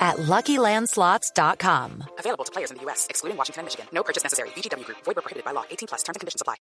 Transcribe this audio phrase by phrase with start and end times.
[0.00, 2.04] at LuckyLandSlots.com.
[2.18, 3.86] Available to players in the U.S., excluding Washington and Michigan.
[3.92, 4.48] No purchase necessary.
[4.56, 4.98] VGW Group.
[5.04, 5.64] Void where prohibited by law.
[5.70, 6.02] 18 plus.
[6.02, 6.56] Terms and conditions apply.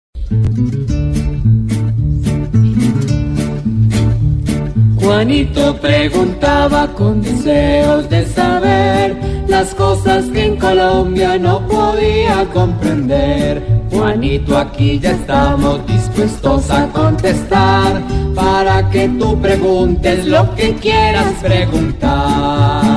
[5.08, 9.16] Juanito preguntaba con deseos de saber
[9.48, 13.64] las cosas que en Colombia no podía comprender.
[13.90, 18.02] Juanito, aquí ya estamos dispuestos a contestar
[18.36, 22.97] para que tú preguntes lo que quieras preguntar.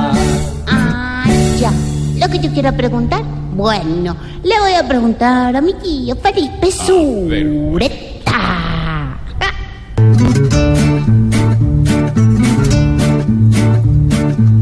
[2.21, 2.27] Ah.
[2.27, 3.23] Lo que yo quiero preguntar,
[3.55, 8.31] bueno, le voy a preguntar a mi tío Felipe Sureta.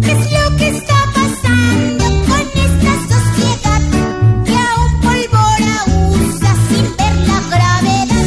[0.01, 3.81] ¿Qué es lo que está pasando con esta sociedad
[4.45, 5.75] que aún pólvora
[6.11, 8.25] usa sin ver la gravedad?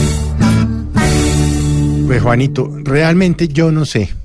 [2.06, 4.21] Pues Juanito, realmente yo no sé.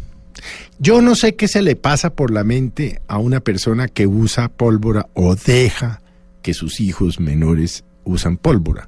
[0.79, 4.47] Yo no sé qué se le pasa por la mente a una persona que usa
[4.49, 6.01] pólvora o deja
[6.43, 8.87] que sus hijos menores usan pólvora.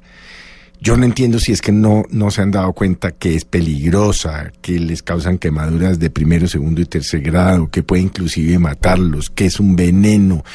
[0.82, 4.54] Yo no entiendo si es que no, no se han dado cuenta que es peligrosa,
[4.62, 9.48] que les causan quemaduras de primero, segundo y tercer grado, que puede inclusive matarlos, que
[9.48, 10.46] es un veneno,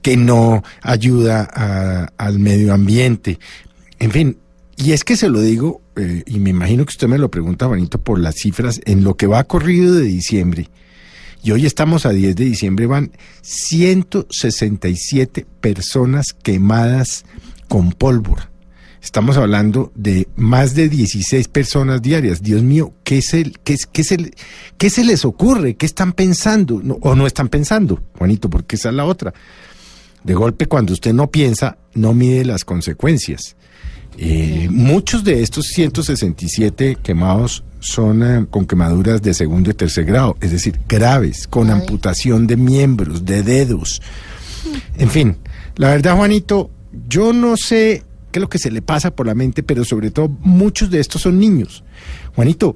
[0.00, 1.44] que no ayuda
[2.16, 3.40] al medio ambiente.
[3.98, 4.36] En fin,
[4.76, 7.66] y es que se lo digo, eh, y me imagino que usted me lo pregunta,
[7.66, 10.68] Juanito, por las cifras, en lo que va corrido de diciembre,
[11.42, 17.24] y hoy estamos a 10 de diciembre, van 167 personas quemadas
[17.68, 18.50] con pólvora.
[19.02, 22.40] Estamos hablando de más de 16 personas diarias.
[22.42, 24.34] Dios mío, ¿qué, es el, qué, es- qué, es el-
[24.78, 25.76] qué se les ocurre?
[25.76, 26.80] ¿Qué están pensando?
[27.02, 28.48] ¿O no están pensando, Juanito?
[28.48, 29.34] Porque esa es la otra.
[30.22, 33.56] De golpe, cuando usted no piensa, no mide las consecuencias.
[34.16, 40.36] Eh, muchos de estos 167 quemados son eh, con quemaduras de segundo y tercer grado,
[40.40, 44.00] es decir, graves, con amputación de miembros, de dedos.
[44.96, 45.36] En fin,
[45.76, 46.70] la verdad, Juanito,
[47.08, 50.10] yo no sé qué es lo que se le pasa por la mente, pero sobre
[50.10, 51.84] todo muchos de estos son niños.
[52.34, 52.74] Juanito,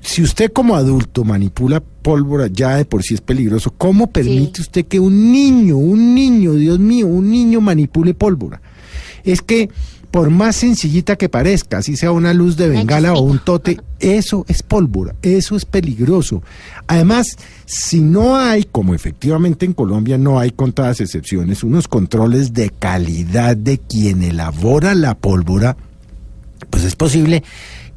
[0.00, 4.86] si usted como adulto manipula pólvora, ya de por sí es peligroso, ¿cómo permite usted
[4.86, 8.60] que un niño, un niño, Dios mío, un niño manipule pólvora?
[9.24, 9.68] Es que
[10.10, 14.44] por más sencillita que parezca, así sea una luz de bengala o un tote, eso
[14.48, 16.42] es pólvora, eso es peligroso.
[16.86, 17.36] Además,
[17.66, 23.56] si no hay, como efectivamente en Colombia no hay contadas excepciones, unos controles de calidad
[23.56, 25.76] de quien elabora la pólvora,
[26.70, 27.42] pues es posible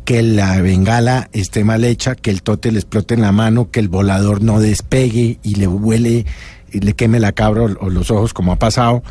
[0.03, 3.79] que la bengala esté mal hecha, que el tote le explote en la mano, que
[3.79, 6.25] el volador no despegue y le huele
[6.71, 9.03] y le queme la cabra o, o los ojos como ha pasado,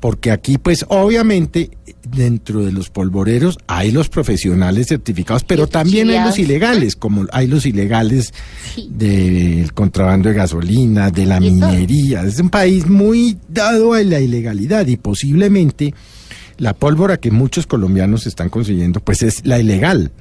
[0.00, 1.70] porque aquí pues obviamente
[2.08, 7.46] dentro de los polvoreros hay los profesionales certificados, pero también hay los ilegales, como hay
[7.48, 8.32] los ilegales
[8.74, 8.88] Sí.
[8.92, 12.22] del contrabando de gasolina, de la minería.
[12.22, 15.94] Es un país muy dado a la ilegalidad y posiblemente
[16.58, 20.12] la pólvora que muchos colombianos están consiguiendo, pues es la ilegal.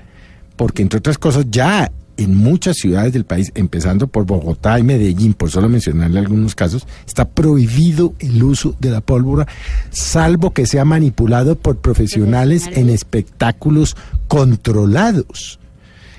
[0.55, 5.33] Porque entre otras cosas ya en muchas ciudades del país, empezando por Bogotá y Medellín,
[5.33, 9.47] por solo mencionarle algunos casos, está prohibido el uso de la pólvora,
[9.91, 13.95] salvo que sea manipulado por profesionales en espectáculos
[14.27, 15.59] controlados.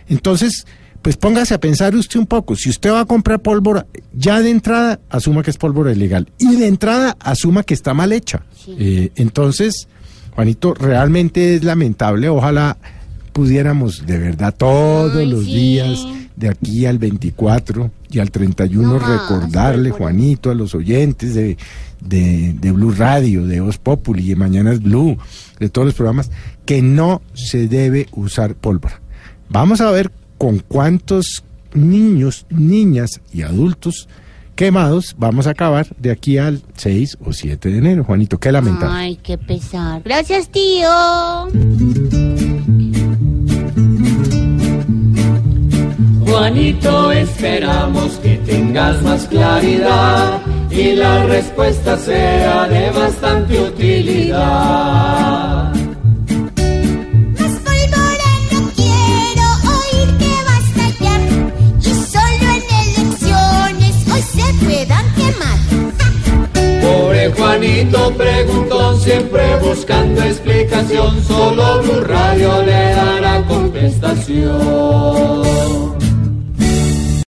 [0.09, 0.67] Entonces,
[1.03, 4.51] pues póngase a pensar usted un poco, si usted va a comprar pólvora, ya de
[4.51, 8.43] entrada asuma que es pólvora ilegal y de entrada asuma que está mal hecha.
[8.67, 9.87] Eh, entonces,
[10.35, 12.77] Juanito, realmente es lamentable, ojalá
[13.37, 15.53] pudiéramos de verdad todos Ay, los sí.
[15.55, 19.91] días de aquí al 24 y al 31 No más, recordarle.
[19.91, 21.59] Juanito, a los oyentes de,
[22.01, 25.19] de, de Blue Radio, de Voz Populi, de Mañanas Blue,
[25.61, 26.31] de todos los programas,
[26.65, 29.03] que no se debe usar pólvora.
[29.51, 31.45] Vamos a ver con cuántos
[31.75, 34.09] niños, niñas y adultos
[34.55, 38.05] quemados vamos a acabar de aquí al 6 o 7 de enero.
[38.05, 38.97] Juanito, qué lamentable.
[38.97, 40.01] Ay, qué pesar.
[40.03, 40.89] Gracias, tío.
[46.57, 54.41] Juanito, esperamos que tengas más claridad y la respuesta sea de bastante utilidad.
[57.39, 61.21] Más pólvora no quiero oír que va a estallar
[61.79, 65.59] y solo en elecciones hoy se puedan quemar.
[66.81, 72.47] Pobre Juanito preguntó siempre buscando explicación, solo Blue Radio
[74.17, 74.96] canción.